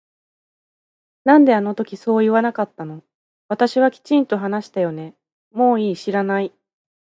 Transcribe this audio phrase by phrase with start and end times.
[1.25, 3.03] なんであの時そう言わなかったの
[3.49, 5.15] 私はきちんと話したよね
[5.51, 6.51] もういい知らない